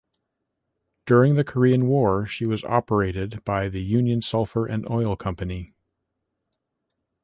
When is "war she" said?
1.85-2.47